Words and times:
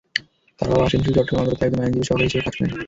তার 0.57 0.67
বাবা 0.69 0.83
অসীম 0.85 1.01
শীল 1.03 1.11
চট্টগ্রাম 1.17 1.39
আদালতের 1.43 1.65
একজন 1.67 1.81
আইনজীবীর 1.83 2.07
সহকারী 2.09 2.25
হিসেবে 2.27 2.45
কাজ 2.45 2.53
করেন। 2.57 2.71